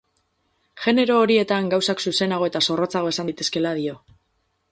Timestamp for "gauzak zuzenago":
1.75-2.49